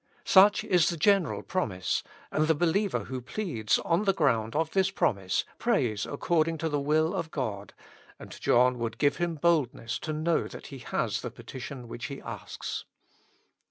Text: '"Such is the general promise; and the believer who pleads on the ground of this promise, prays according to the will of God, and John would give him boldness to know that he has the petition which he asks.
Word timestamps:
'"Such 0.25 0.63
is 0.63 0.89
the 0.89 0.97
general 0.97 1.43
promise; 1.43 2.01
and 2.31 2.47
the 2.47 2.55
believer 2.55 3.01
who 3.03 3.21
pleads 3.21 3.77
on 3.77 4.05
the 4.05 4.13
ground 4.15 4.55
of 4.55 4.71
this 4.71 4.89
promise, 4.89 5.45
prays 5.59 6.07
according 6.07 6.57
to 6.57 6.69
the 6.69 6.79
will 6.79 7.13
of 7.13 7.29
God, 7.29 7.75
and 8.17 8.31
John 8.41 8.79
would 8.79 8.97
give 8.97 9.17
him 9.17 9.35
boldness 9.35 9.99
to 9.99 10.11
know 10.11 10.47
that 10.47 10.65
he 10.73 10.79
has 10.79 11.21
the 11.21 11.29
petition 11.29 11.87
which 11.87 12.05
he 12.05 12.19
asks. 12.19 12.83